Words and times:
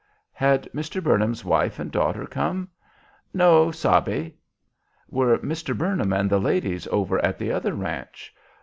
'Had 0.31 0.67
Mr. 0.73 0.99
Burnham's 1.03 1.45
wife 1.45 1.77
and 1.77 1.91
daughter 1.91 2.25
come?' 2.25 2.69
'No 3.35 3.69
sabe.' 3.69 4.31
'Were 5.11 5.37
Mr. 5.37 5.77
Burnham 5.77 6.11
and 6.11 6.27
the 6.27 6.39
ladies 6.41 6.87
over 6.87 7.23
at 7.23 7.37
the 7.37 7.51
other 7.51 7.75
ranch?' 7.75 8.33